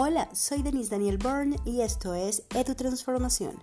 Hola, 0.00 0.28
soy 0.32 0.62
Denise 0.62 0.90
Daniel 0.90 1.18
Byrne 1.18 1.56
y 1.64 1.80
esto 1.80 2.14
es 2.14 2.44
Edu 2.54 2.76
Transformación, 2.76 3.56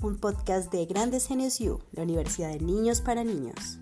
un 0.00 0.16
podcast 0.16 0.70
de 0.70 0.86
Grandes 0.86 1.26
Genios 1.26 1.60
U, 1.60 1.80
la 1.90 2.04
Universidad 2.04 2.50
de 2.50 2.60
Niños 2.60 3.00
para 3.00 3.24
Niños. 3.24 3.81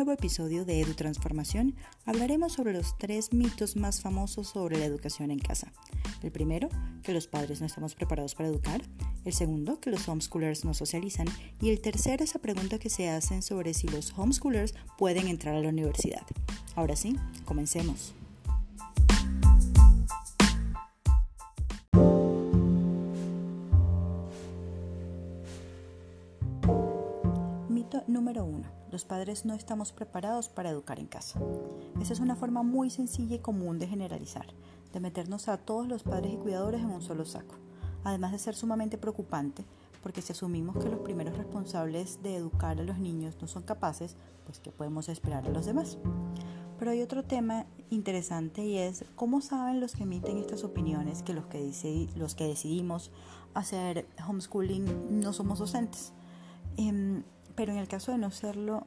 Nuevo 0.00 0.12
episodio 0.12 0.64
de 0.64 0.80
Edu 0.80 0.94
Transformación 0.94 1.74
hablaremos 2.06 2.54
sobre 2.54 2.72
los 2.72 2.96
tres 2.96 3.34
mitos 3.34 3.76
más 3.76 4.00
famosos 4.00 4.48
sobre 4.48 4.78
la 4.78 4.86
educación 4.86 5.30
en 5.30 5.38
casa. 5.38 5.74
El 6.22 6.32
primero, 6.32 6.70
que 7.02 7.12
los 7.12 7.26
padres 7.26 7.60
no 7.60 7.66
estamos 7.66 7.94
preparados 7.94 8.34
para 8.34 8.48
educar. 8.48 8.80
El 9.26 9.34
segundo, 9.34 9.78
que 9.78 9.90
los 9.90 10.08
homeschoolers 10.08 10.64
no 10.64 10.72
socializan. 10.72 11.26
Y 11.60 11.68
el 11.68 11.82
tercero, 11.82 12.24
esa 12.24 12.38
pregunta 12.38 12.78
que 12.78 12.88
se 12.88 13.10
hacen 13.10 13.42
sobre 13.42 13.74
si 13.74 13.88
los 13.88 14.18
homeschoolers 14.18 14.74
pueden 14.96 15.28
entrar 15.28 15.54
a 15.54 15.60
la 15.60 15.68
universidad. 15.68 16.26
Ahora 16.76 16.96
sí, 16.96 17.14
comencemos. 17.44 18.14
Mito 27.68 28.02
número 28.06 28.46
uno. 28.46 28.79
Los 28.90 29.04
padres 29.04 29.44
no 29.44 29.54
estamos 29.54 29.92
preparados 29.92 30.48
para 30.48 30.70
educar 30.70 30.98
en 30.98 31.06
casa. 31.06 31.40
Esa 32.00 32.12
es 32.12 32.18
una 32.18 32.34
forma 32.34 32.64
muy 32.64 32.90
sencilla 32.90 33.36
y 33.36 33.38
común 33.38 33.78
de 33.78 33.86
generalizar, 33.86 34.46
de 34.92 34.98
meternos 34.98 35.46
a 35.46 35.58
todos 35.58 35.86
los 35.86 36.02
padres 36.02 36.32
y 36.32 36.36
cuidadores 36.36 36.80
en 36.80 36.90
un 36.90 37.00
solo 37.00 37.24
saco. 37.24 37.54
Además 38.02 38.32
de 38.32 38.38
ser 38.38 38.56
sumamente 38.56 38.98
preocupante, 38.98 39.64
porque 40.02 40.22
si 40.22 40.32
asumimos 40.32 40.76
que 40.78 40.88
los 40.88 41.00
primeros 41.00 41.36
responsables 41.36 42.20
de 42.24 42.34
educar 42.34 42.80
a 42.80 42.82
los 42.82 42.98
niños 42.98 43.36
no 43.40 43.46
son 43.46 43.62
capaces, 43.62 44.16
pues 44.44 44.58
¿qué 44.58 44.72
podemos 44.72 45.08
esperar 45.08 45.46
a 45.46 45.50
los 45.50 45.66
demás? 45.66 45.96
Pero 46.76 46.90
hay 46.90 47.02
otro 47.02 47.22
tema 47.22 47.66
interesante 47.90 48.64
y 48.64 48.78
es 48.78 49.04
cómo 49.14 49.40
saben 49.40 49.78
los 49.78 49.92
que 49.92 50.02
emiten 50.02 50.38
estas 50.38 50.64
opiniones 50.64 51.22
que 51.22 51.32
los 51.34 51.46
que, 51.46 52.08
los 52.16 52.34
que 52.34 52.48
decidimos 52.48 53.12
hacer 53.54 54.08
homeschooling 54.26 55.20
no 55.20 55.32
somos 55.32 55.60
docentes. 55.60 56.12
Em, 56.80 57.24
pero 57.56 57.72
en 57.72 57.78
el 57.78 57.88
caso 57.88 58.10
de 58.10 58.16
no 58.16 58.30
serlo, 58.30 58.86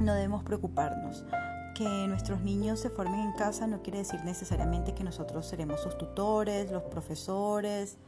no 0.00 0.14
debemos 0.14 0.42
preocuparnos. 0.42 1.26
Que 1.74 1.84
nuestros 2.08 2.40
niños 2.40 2.80
se 2.80 2.88
formen 2.88 3.20
en 3.20 3.32
casa 3.32 3.66
no 3.66 3.82
quiere 3.82 3.98
decir 3.98 4.24
necesariamente 4.24 4.94
que 4.94 5.04
nosotros 5.04 5.44
seremos 5.44 5.82
sus 5.82 5.98
tutores, 5.98 6.70
los 6.70 6.84
profesores, 6.84 7.98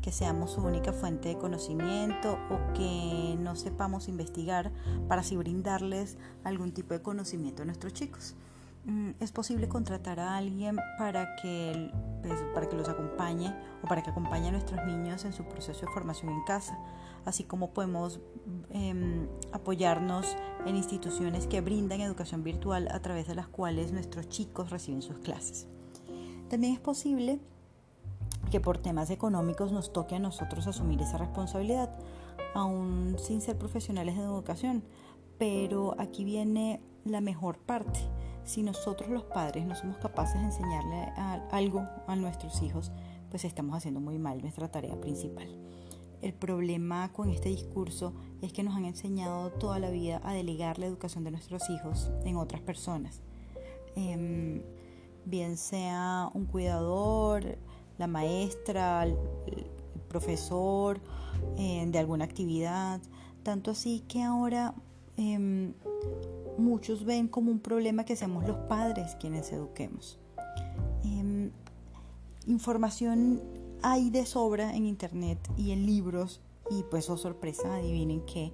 que 0.00 0.12
seamos 0.12 0.52
su 0.52 0.60
única 0.60 0.92
fuente 0.92 1.30
de 1.30 1.38
conocimiento 1.38 2.38
o 2.50 2.72
que 2.72 3.36
no 3.40 3.56
sepamos 3.56 4.06
investigar 4.06 4.70
para 5.08 5.22
así 5.22 5.36
brindarles 5.36 6.18
algún 6.44 6.72
tipo 6.72 6.94
de 6.94 7.02
conocimiento 7.02 7.62
a 7.62 7.64
nuestros 7.64 7.94
chicos. 7.94 8.36
Mm, 8.88 9.10
es 9.20 9.32
posible 9.32 9.68
contratar 9.68 10.18
a 10.18 10.38
alguien 10.38 10.78
para 10.96 11.36
que, 11.36 11.92
pues, 12.22 12.42
para 12.54 12.70
que 12.70 12.74
los 12.74 12.88
acompañe 12.88 13.54
o 13.84 13.86
para 13.86 14.02
que 14.02 14.08
acompañe 14.08 14.48
a 14.48 14.50
nuestros 14.50 14.82
niños 14.86 15.26
en 15.26 15.34
su 15.34 15.44
proceso 15.44 15.84
de 15.84 15.92
formación 15.92 16.32
en 16.32 16.42
casa, 16.44 16.78
así 17.26 17.44
como 17.44 17.74
podemos 17.74 18.18
em, 18.70 19.28
apoyarnos 19.52 20.34
en 20.64 20.74
instituciones 20.74 21.46
que 21.46 21.60
brindan 21.60 22.00
educación 22.00 22.42
virtual 22.42 22.88
a 22.90 23.02
través 23.02 23.28
de 23.28 23.34
las 23.34 23.46
cuales 23.46 23.92
nuestros 23.92 24.26
chicos 24.30 24.70
reciben 24.70 25.02
sus 25.02 25.18
clases. 25.18 25.66
También 26.48 26.72
es 26.72 26.80
posible 26.80 27.40
que 28.50 28.58
por 28.58 28.78
temas 28.78 29.10
económicos 29.10 29.70
nos 29.70 29.92
toque 29.92 30.14
a 30.14 30.18
nosotros 30.18 30.66
asumir 30.66 31.02
esa 31.02 31.18
responsabilidad, 31.18 31.94
aún 32.54 33.16
sin 33.18 33.42
ser 33.42 33.58
profesionales 33.58 34.16
de 34.16 34.22
educación, 34.22 34.82
pero 35.36 35.94
aquí 35.98 36.24
viene 36.24 36.80
la 37.04 37.20
mejor 37.20 37.58
parte 37.58 38.00
si 38.48 38.62
nosotros 38.62 39.10
los 39.10 39.24
padres 39.24 39.66
no 39.66 39.74
somos 39.74 39.98
capaces 39.98 40.40
de 40.40 40.46
enseñarle 40.46 41.12
algo 41.50 41.86
a 42.06 42.16
nuestros 42.16 42.62
hijos, 42.62 42.90
pues 43.30 43.44
estamos 43.44 43.76
haciendo 43.76 44.00
muy 44.00 44.18
mal 44.18 44.40
nuestra 44.40 44.70
tarea 44.70 44.98
principal. 44.98 45.46
El 46.22 46.32
problema 46.32 47.12
con 47.12 47.28
este 47.28 47.50
discurso 47.50 48.14
es 48.40 48.54
que 48.54 48.62
nos 48.62 48.74
han 48.74 48.86
enseñado 48.86 49.50
toda 49.50 49.78
la 49.78 49.90
vida 49.90 50.22
a 50.24 50.32
delegar 50.32 50.78
la 50.78 50.86
educación 50.86 51.24
de 51.24 51.30
nuestros 51.30 51.68
hijos 51.68 52.10
en 52.24 52.36
otras 52.36 52.62
personas. 52.62 53.20
Em, 53.96 54.62
bien 55.26 55.58
sea 55.58 56.30
un 56.32 56.46
cuidador, 56.46 57.58
la 57.98 58.06
maestra, 58.06 59.04
el, 59.04 59.16
profesor 60.08 61.02
eh, 61.58 61.84
de 61.86 61.98
alguna 61.98 62.24
actividad. 62.24 63.02
Tanto 63.42 63.72
así 63.72 64.00
que 64.08 64.22
ahora 64.22 64.74
em, 65.18 65.74
muchos 66.58 67.04
ven 67.04 67.28
como 67.28 67.50
un 67.50 67.60
problema 67.60 68.04
que 68.04 68.16
seamos 68.16 68.46
los 68.46 68.56
padres 68.68 69.16
quienes 69.20 69.52
eduquemos. 69.52 70.18
Em, 71.04 71.50
información 72.46 73.40
hay 73.82 74.10
de 74.10 74.26
sobra 74.26 74.74
en 74.74 74.84
internet 74.86 75.38
y 75.56 75.70
en 75.70 75.86
libros 75.86 76.40
y 76.70 76.82
pues 76.90 77.08
oh 77.08 77.16
sorpresa, 77.16 77.76
adivinen 77.76 78.20
que 78.26 78.52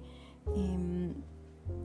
em, 0.55 1.13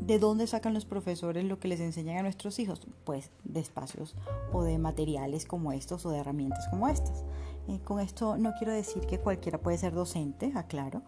¿de 0.01 0.19
dónde 0.19 0.47
sacan 0.47 0.75
los 0.75 0.85
profesores 0.85 1.45
lo 1.45 1.59
que 1.59 1.69
les 1.69 1.81
enseñan 1.81 2.19
a 2.19 2.23
nuestros 2.23 2.59
hijos? 2.59 2.83
Pues 3.05 3.31
de 3.45 3.61
espacios 3.61 4.15
o 4.53 4.63
de 4.63 4.79
materiales 4.79 5.47
como 5.47 5.73
estos 5.73 6.05
o 6.07 6.11
de 6.11 6.19
herramientas 6.19 6.69
como 6.69 6.89
estas. 6.89 7.25
Eh, 7.69 7.81
con 7.85 8.01
esto 8.01 8.37
no 8.37 8.53
quiero 8.59 8.73
decir 8.73 9.07
que 9.07 9.19
cualquiera 9.19 9.59
puede 9.59 9.79
ser 9.79 9.93
docente, 9.93 10.53
aclaro. 10.55 11.03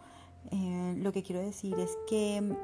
Eh, 0.51 0.95
lo 0.99 1.13
que 1.13 1.23
quiero 1.23 1.41
decir 1.41 1.79
es 1.79 1.97
que 2.09 2.57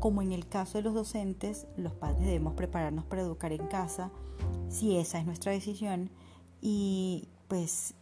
como 0.00 0.22
en 0.22 0.32
el 0.32 0.46
caso 0.48 0.78
de 0.78 0.84
los 0.84 0.94
docentes, 0.94 1.66
los 1.76 1.92
padres 1.92 2.20
debemos 2.20 2.54
prepararnos 2.54 3.04
para 3.04 3.22
educar 3.22 3.52
en 3.52 3.66
casa, 3.66 4.10
si 4.68 4.96
esa 4.96 5.18
es 5.18 5.26
nuestra 5.26 5.52
decisión, 5.52 6.10
y 6.60 7.28
pues 7.48 7.94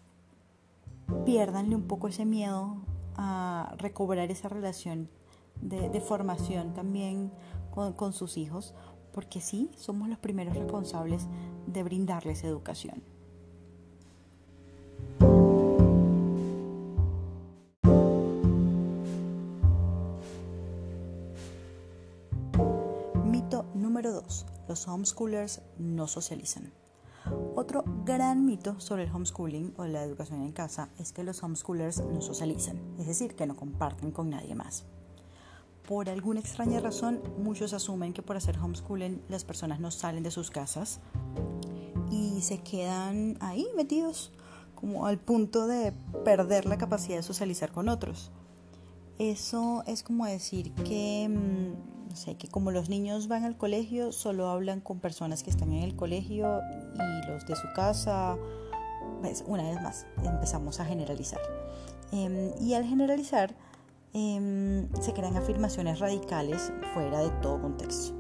piérdanle 1.24 1.74
un 1.74 1.84
poco 1.84 2.08
ese 2.08 2.24
miedo 2.24 2.76
a 3.16 3.74
recobrar 3.78 4.30
esa 4.30 4.48
relación 4.48 5.08
de, 5.60 6.00
formación 6.00 6.74
también 6.74 7.32
con, 7.70 7.94
con 7.94 8.12
sus 8.12 8.36
hijos, 8.36 8.74
porque 9.12 9.40
sí, 9.40 9.70
somos 9.76 10.08
los 10.08 10.18
primeros 10.18 10.54
responsables 10.54 11.26
de 11.66 11.82
brindarles 11.82 12.44
educación. 12.44 13.02
Número 23.96 24.12
2. 24.12 24.46
Los 24.68 24.86
homeschoolers 24.88 25.62
no 25.78 26.06
socializan. 26.06 26.70
Otro 27.54 27.82
gran 28.04 28.44
mito 28.44 28.78
sobre 28.78 29.04
el 29.04 29.10
homeschooling 29.10 29.72
o 29.78 29.86
la 29.86 30.02
educación 30.02 30.42
en 30.42 30.52
casa 30.52 30.90
es 30.98 31.14
que 31.14 31.24
los 31.24 31.42
homeschoolers 31.42 32.04
no 32.04 32.20
socializan, 32.20 32.78
es 32.98 33.06
decir, 33.06 33.34
que 33.34 33.46
no 33.46 33.56
comparten 33.56 34.10
con 34.10 34.28
nadie 34.28 34.54
más. 34.54 34.84
Por 35.88 36.10
alguna 36.10 36.40
extraña 36.40 36.78
razón, 36.80 37.22
muchos 37.38 37.72
asumen 37.72 38.12
que 38.12 38.20
por 38.20 38.36
hacer 38.36 38.58
homeschooling 38.58 39.22
las 39.30 39.46
personas 39.46 39.80
no 39.80 39.90
salen 39.90 40.22
de 40.22 40.30
sus 40.30 40.50
casas 40.50 41.00
y 42.10 42.42
se 42.42 42.58
quedan 42.58 43.38
ahí 43.40 43.66
metidos, 43.78 44.30
como 44.74 45.06
al 45.06 45.16
punto 45.16 45.66
de 45.66 45.92
perder 46.22 46.66
la 46.66 46.76
capacidad 46.76 47.16
de 47.16 47.22
socializar 47.22 47.72
con 47.72 47.88
otros. 47.88 48.30
Eso 49.18 49.82
es 49.86 50.02
como 50.02 50.26
decir 50.26 50.72
que 50.72 51.28
mm, 51.28 51.96
sé, 52.16 52.36
que 52.36 52.48
como 52.48 52.70
los 52.70 52.88
niños 52.88 53.28
van 53.28 53.44
al 53.44 53.56
colegio, 53.56 54.10
solo 54.10 54.48
hablan 54.48 54.80
con 54.80 54.98
personas 54.98 55.42
que 55.42 55.50
están 55.50 55.72
en 55.72 55.82
el 55.82 55.94
colegio 55.94 56.60
y 56.94 57.26
los 57.26 57.46
de 57.46 57.54
su 57.54 57.68
casa, 57.74 58.36
pues 59.20 59.44
una 59.46 59.62
vez 59.62 59.80
más, 59.80 60.06
empezamos 60.24 60.80
a 60.80 60.84
generalizar. 60.84 61.40
Em, 62.12 62.52
y 62.60 62.74
al 62.74 62.84
generalizar, 62.84 63.54
em, 64.12 64.88
se 65.00 65.12
crean 65.12 65.36
afirmaciones 65.36 65.98
radicales 65.98 66.72
fuera 66.94 67.20
de 67.20 67.30
todo 67.42 67.60
contexto. 67.60 68.14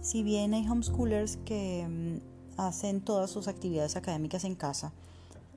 Si 0.00 0.22
bien 0.22 0.54
hay 0.54 0.66
homeschoolers 0.68 1.36
que 1.38 1.80
em, 1.80 2.20
hacen 2.56 3.00
todas 3.00 3.30
sus 3.30 3.48
actividades 3.48 3.96
académicas 3.96 4.44
en 4.44 4.54
casa, 4.54 4.92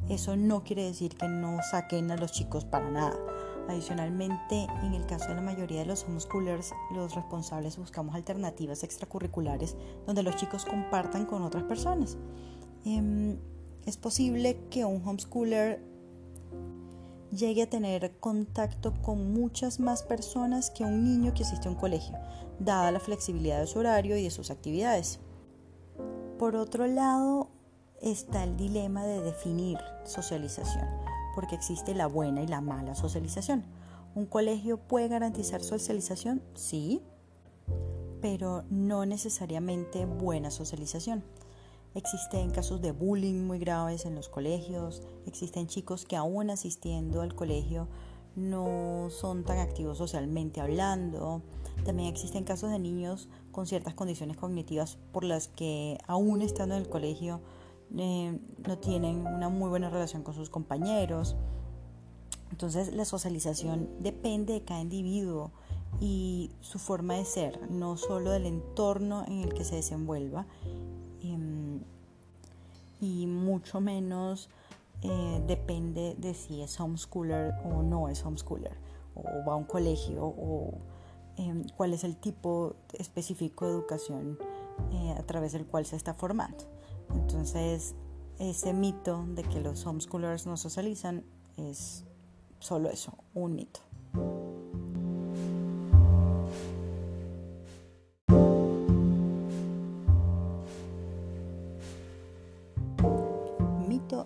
eso 0.09 0.35
no 0.35 0.63
quiere 0.63 0.83
decir 0.83 1.15
que 1.15 1.27
no 1.27 1.57
saquen 1.71 2.11
a 2.11 2.17
los 2.17 2.31
chicos 2.31 2.65
para 2.65 2.89
nada. 2.89 3.17
Adicionalmente, 3.67 4.67
en 4.83 4.93
el 4.93 5.05
caso 5.05 5.27
de 5.27 5.35
la 5.35 5.41
mayoría 5.41 5.79
de 5.79 5.85
los 5.85 6.03
homeschoolers, 6.05 6.73
los 6.93 7.13
responsables 7.15 7.77
buscamos 7.77 8.15
alternativas 8.15 8.83
extracurriculares 8.83 9.75
donde 10.05 10.23
los 10.23 10.37
chicos 10.37 10.63
compartan 10.63 11.25
con 11.25 11.41
otras 11.41 11.63
personas. 11.63 12.17
Em, 12.85 13.37
es 13.85 13.97
posible 13.97 14.57
que 14.69 14.85
un 14.85 15.05
homeschooler 15.05 15.81
llegue 17.31 17.63
a 17.63 17.69
tener 17.69 18.17
contacto 18.19 18.93
con 19.01 19.33
muchas 19.33 19.79
más 19.79 20.03
personas 20.03 20.69
que 20.69 20.83
un 20.83 21.03
niño 21.03 21.33
que 21.33 21.43
asiste 21.43 21.67
a 21.67 21.71
un 21.71 21.77
colegio, 21.77 22.17
dada 22.59 22.91
la 22.91 22.99
flexibilidad 22.99 23.59
de 23.59 23.67
su 23.67 23.79
horario 23.79 24.17
y 24.17 24.23
de 24.23 24.31
sus 24.31 24.49
actividades. 24.49 25.19
Por 26.39 26.55
otro 26.55 26.87
lado, 26.87 27.49
está 28.01 28.43
el 28.43 28.57
dilema 28.57 29.05
de 29.05 29.21
definir 29.21 29.77
socialización, 30.05 30.87
porque 31.37 31.53
existe 31.53 31.93
la 31.93 32.07
buena 32.07 32.41
y 32.41 32.47
la 32.47 32.61
mala 32.61 32.95
socialización. 32.95 33.63
¿Un 34.15 34.25
colegio 34.25 34.77
puede 34.79 35.07
garantizar 35.07 35.61
socialización? 35.61 36.41
Sí, 36.55 37.03
pero 38.21 38.63
no 38.71 39.05
necesariamente 39.05 40.07
buena 40.07 40.49
socialización. 40.49 41.23
Existen 41.93 42.49
casos 42.49 42.81
de 42.81 42.91
bullying 42.91 43.45
muy 43.45 43.59
graves 43.59 44.07
en 44.07 44.15
los 44.15 44.29
colegios, 44.29 45.03
existen 45.27 45.67
chicos 45.67 46.05
que 46.05 46.15
aún 46.15 46.49
asistiendo 46.49 47.21
al 47.21 47.35
colegio 47.35 47.87
no 48.35 49.09
son 49.11 49.43
tan 49.43 49.59
activos 49.59 49.99
socialmente 49.99 50.59
hablando. 50.59 51.43
También 51.85 52.09
existen 52.09 52.45
casos 52.45 52.71
de 52.71 52.79
niños 52.79 53.29
con 53.51 53.67
ciertas 53.67 53.93
condiciones 53.93 54.37
cognitivas 54.37 54.97
por 55.11 55.23
las 55.23 55.49
que 55.49 55.99
aún 56.07 56.41
estando 56.41 56.73
en 56.73 56.81
el 56.81 56.89
colegio 56.89 57.41
eh, 57.95 58.39
no 58.65 58.77
tienen 58.77 59.25
una 59.25 59.49
muy 59.49 59.69
buena 59.69 59.89
relación 59.89 60.23
con 60.23 60.33
sus 60.33 60.49
compañeros. 60.49 61.35
Entonces 62.51 62.93
la 62.93 63.05
socialización 63.05 63.89
depende 63.99 64.53
de 64.53 64.63
cada 64.63 64.81
individuo 64.81 65.51
y 65.99 66.51
su 66.61 66.79
forma 66.79 67.15
de 67.15 67.25
ser, 67.25 67.69
no 67.69 67.97
solo 67.97 68.31
del 68.31 68.45
entorno 68.45 69.25
en 69.27 69.41
el 69.41 69.53
que 69.53 69.63
se 69.63 69.75
desenvuelva 69.75 70.45
em, 71.23 71.81
y 73.01 73.25
mucho 73.25 73.81
menos 73.81 74.49
eh, 75.01 75.43
depende 75.47 76.15
de 76.17 76.33
si 76.33 76.61
es 76.61 76.79
homeschooler 76.79 77.53
o 77.65 77.83
no 77.83 78.09
es 78.09 78.25
homeschooler, 78.25 78.75
o 79.15 79.23
va 79.47 79.53
a 79.53 79.55
un 79.55 79.65
colegio, 79.65 80.25
o 80.25 80.73
em, 81.37 81.63
cuál 81.75 81.93
es 81.93 82.03
el 82.03 82.15
tipo 82.15 82.75
específico 82.93 83.65
de 83.65 83.71
educación 83.71 84.39
eh, 84.91 85.15
a 85.17 85.23
través 85.23 85.51
del 85.53 85.65
cual 85.65 85.85
se 85.85 85.95
está 85.95 86.13
formando. 86.13 86.76
Entonces, 87.13 87.95
ese 88.39 88.73
mito 88.73 89.25
de 89.29 89.43
que 89.43 89.59
los 89.59 89.85
homeschoolers 89.85 90.45
no 90.45 90.57
socializan 90.57 91.23
es 91.57 92.03
solo 92.59 92.89
eso, 92.89 93.13
un 93.33 93.55
mito. 93.55 93.81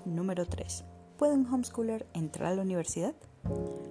número 0.06 0.46
3. 0.46 0.84
¿Puede 1.18 1.34
un 1.34 1.46
homeschooler 1.46 2.08
entrar 2.14 2.54
a 2.54 2.56
la 2.56 2.62
universidad? 2.62 3.14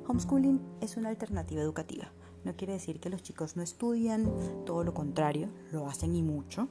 Homeschooling 0.06 0.60
es 0.80 0.96
una 0.96 1.08
alternativa 1.08 1.60
educativa. 1.60 2.12
No 2.44 2.56
quiere 2.56 2.74
decir 2.74 3.00
que 3.00 3.10
los 3.10 3.22
chicos 3.22 3.56
no 3.56 3.62
estudian, 3.62 4.32
todo 4.64 4.82
lo 4.84 4.94
contrario, 4.94 5.48
lo 5.72 5.86
hacen 5.86 6.14
y 6.16 6.22
mucho, 6.22 6.68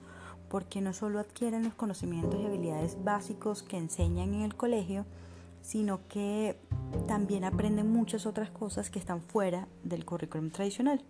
porque 0.50 0.82
no 0.82 0.94
solo 0.94 1.20
adquieren 1.20 1.64
los 1.64 1.74
conocimientos 1.74 2.40
y 2.40 2.46
habilidades 2.46 2.98
básicos 3.04 3.64
que 3.64 3.78
enseñan 3.78 4.34
en 4.34 4.42
el 4.42 4.56
colegio, 4.56 5.06
sino 5.62 6.08
que 6.08 6.60
también 7.08 7.44
aprenden 7.44 7.92
muchas 7.92 8.26
otras 8.26 8.50
cosas 8.50 8.90
que 8.90 9.00
están 9.00 9.22
fuera 9.22 9.68
del 9.84 10.06
currículum 10.06 10.50
tradicional. 10.50 11.04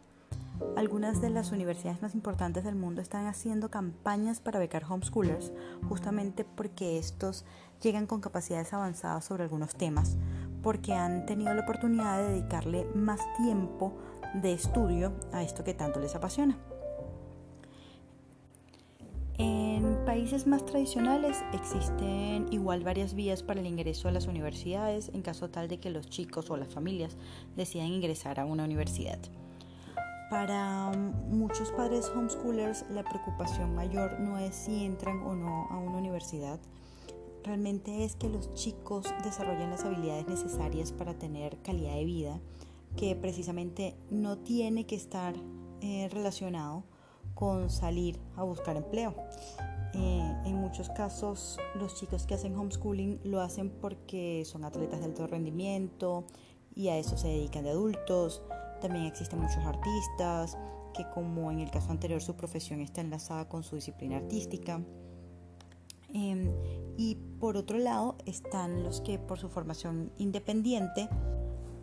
Algunas 0.75 1.21
de 1.21 1.30
las 1.30 1.51
universidades 1.51 2.01
más 2.01 2.13
importantes 2.13 2.65
del 2.65 2.75
mundo 2.75 3.01
están 3.01 3.27
haciendo 3.27 3.69
campañas 3.69 4.41
para 4.41 4.59
becar 4.59 4.83
homeschoolers, 4.83 5.53
justamente 5.88 6.44
porque 6.44 6.97
estos 6.97 7.45
llegan 7.81 8.07
con 8.07 8.19
capacidades 8.19 8.74
avanzadas 8.74 9.24
sobre 9.24 9.44
algunos 9.44 9.75
temas, 9.75 10.18
porque 10.62 10.94
han 10.94 11.25
tenido 11.25 11.53
la 11.53 11.62
oportunidad 11.62 12.18
de 12.18 12.33
dedicarle 12.33 12.85
más 12.94 13.21
tiempo 13.38 13.97
de 14.33 14.53
estudio 14.53 15.13
a 15.31 15.44
esto 15.44 15.63
que 15.63 15.74
tanto 15.74 16.00
les 16.00 16.15
apasiona. 16.15 16.57
Países 20.19 20.48
más 20.48 20.66
tradicionales 20.66 21.38
existen 21.54 22.48
igual 22.51 22.83
varias 22.83 23.13
vías 23.13 23.42
para 23.42 23.62
el 23.62 23.68
ingreso 23.68 24.10
a 24.10 24.12
las 24.12 24.27
universidades 24.27 25.10
en 25.13 25.21
caso 25.21 25.50
tal 25.50 25.69
de 25.69 25.80
que 25.80 25.89
los 25.89 26.10
chicos 26.10 26.50
o 26.50 26.57
las 26.57 26.74
familias 26.74 27.16
decidan 27.56 27.88
ingresar 27.88 28.38
a 28.38 28.44
una 28.44 28.66
universidad. 28.66 29.18
Para 30.30 30.92
muchos 31.30 31.71
padres 31.71 32.12
homeschoolers 32.13 32.83
la 32.89 33.06
preocupación 33.06 33.74
mayor 33.74 34.19
no 34.19 34.38
es 34.38 34.56
si 34.56 34.83
entran 34.83 35.21
o 35.21 35.36
no 35.36 35.68
a 35.71 35.77
una 35.77 36.00
universidad, 36.00 36.60
realmente 37.45 38.04
es 38.04 38.18
que 38.18 38.27
los 38.27 38.54
chicos 38.56 39.06
desarrollen 39.24 39.69
las 39.69 39.86
habilidades 39.86 40.27
necesarias 40.27 40.92
para 40.92 41.13
tener 41.13 41.62
calidad 41.62 41.94
de 41.94 42.04
vida, 42.04 42.42
que 42.98 43.16
precisamente 43.16 43.95
no 44.10 44.38
tiene 44.38 44.86
que 44.86 44.98
estar 44.98 45.33
eh, 45.80 46.10
relacionado 46.12 46.83
con 47.36 47.69
salir 47.69 48.19
a 48.36 48.44
buscar 48.44 48.75
empleo. 48.75 49.16
Eh, 49.94 50.36
en 50.45 50.56
muchos 50.56 50.89
casos 50.89 51.57
los 51.75 51.95
chicos 51.95 52.25
que 52.27 52.36
hacen 52.36 52.56
homeschooling 52.56 53.19
lo 53.24 53.41
hacen 53.41 53.69
porque 53.69 54.44
son 54.45 54.63
atletas 54.63 55.00
de 55.00 55.06
alto 55.06 55.25
rendimiento 55.25 56.25
y 56.75 56.89
a 56.89 56.97
eso 56.97 57.18
se 57.18 57.27
dedican 57.27 57.63
de 57.63 57.71
adultos 57.71 58.44
también 58.80 59.06
existen 59.06 59.39
muchos 59.39 59.63
artistas 59.65 60.57
que 60.94 61.06
como 61.13 61.51
en 61.51 61.59
el 61.59 61.69
caso 61.69 61.91
anterior 61.91 62.21
su 62.21 62.36
profesión 62.36 62.81
está 62.81 63.01
enlazada 63.01 63.47
con 63.47 63.63
su 63.63 63.75
disciplina 63.75 64.18
artística. 64.18 64.81
Em, 66.12 66.51
y 66.97 67.15
por 67.39 67.56
otro 67.56 67.77
lado 67.77 68.15
están 68.25 68.83
los 68.83 69.01
que 69.01 69.19
por 69.19 69.38
su 69.38 69.50
formación 69.50 70.12
independiente 70.18 71.07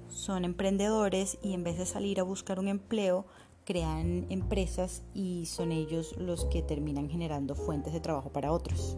son 0.09 0.45
emprendedores 0.45 1.39
y 1.43 1.53
en 1.53 1.63
vez 1.63 1.79
de 1.79 1.87
salir 1.87 2.19
a 2.19 2.25
buscar 2.25 2.59
un 2.59 2.69
empleo 2.69 3.27
crean 3.67 4.27
empresas 4.31 5.03
y 5.13 5.45
son 5.47 5.73
ellos 5.73 6.15
los 6.17 6.47
que 6.47 6.63
terminan 6.63 7.11
generando 7.11 7.55
fuentes 7.55 7.93
de 7.93 8.01
trabajo 8.01 8.31
para 8.31 8.53
otros. 8.53 8.97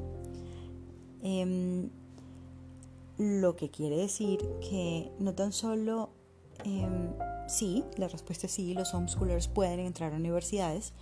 Em, 1.22 1.88
lo 3.16 3.56
que 3.56 3.70
quiere 3.70 3.96
decir 3.96 4.38
que 4.60 5.10
no 5.18 5.34
tan 5.34 5.52
solo 5.52 6.10
em, 6.64 7.12
sí, 7.48 7.82
la 7.96 8.08
respuesta 8.08 8.46
es 8.46 8.52
sí, 8.52 8.74
los 8.74 8.94
homeschoolers 8.94 9.48
pueden 9.48 9.80
entrar 9.80 10.12
a 10.12 10.16
universidades, 10.16 10.92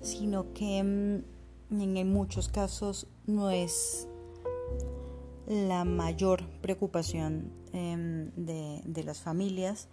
sino 0.00 0.52
que 0.52 0.82
mm, 0.82 1.80
en, 1.80 2.12
muchos 2.12 2.48
casos 2.48 3.06
no 3.26 3.50
es 3.50 4.06
la 5.46 5.84
mayor 5.84 6.46
preocupación 6.60 7.50
em, 7.72 8.30
de, 8.36 9.04
las 9.04 9.20
familias 9.20 9.88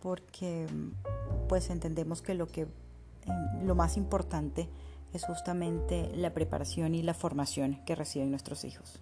porque 0.00 0.66
pues 1.48 1.70
entendemos 1.70 2.22
que 2.22 2.34
lo 2.34 2.46
que 2.46 2.62
em, 2.62 3.66
lo 3.66 3.74
más 3.74 3.96
importante 3.96 4.68
es 5.12 5.24
justamente 5.24 6.10
la 6.16 6.32
preparación 6.32 6.94
y 6.94 7.02
la 7.02 7.14
formación 7.14 7.82
que 7.84 7.94
reciben 7.94 8.30
nuestros 8.30 8.64
hijos. 8.64 9.00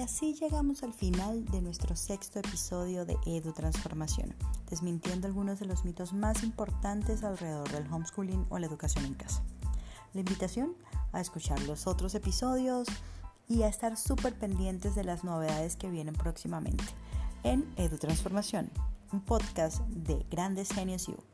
Así 0.00 0.34
llegamos 0.34 0.82
al 0.82 0.94
final 0.94 1.44
de 1.46 1.60
nuestro 1.60 1.94
sexto 1.94 2.38
episodio 2.38 3.04
de 3.04 3.16
Edu 3.26 3.52
Transformación, 3.52 4.34
desmintiendo 4.68 5.26
algunos 5.26 5.60
de 5.60 5.66
los 5.66 5.84
mitos 5.84 6.12
más 6.12 6.42
importantes 6.42 7.22
alrededor 7.22 7.70
del 7.70 7.92
homeschooling 7.92 8.46
o 8.48 8.58
la 8.58 8.66
educación 8.66 9.04
en 9.04 9.14
casa. 9.14 9.42
La 10.14 10.20
invitación 10.20 10.74
a 11.12 11.20
escuchar 11.20 11.60
los 11.62 11.86
otros 11.86 12.14
episodios 12.14 12.88
y 13.48 13.62
a 13.62 13.68
estar 13.68 13.96
súper 13.96 14.34
pendientes 14.34 14.94
de 14.94 15.04
las 15.04 15.24
novedades 15.24 15.76
que 15.76 15.90
vienen 15.90 16.14
próximamente 16.14 16.84
en 17.42 17.70
Edu 17.76 17.98
Transformación, 17.98 18.70
un 19.12 19.20
podcast 19.20 19.80
de 19.88 20.24
Grandes 20.30 20.70
Genios 20.72 21.08
U. 21.08 21.29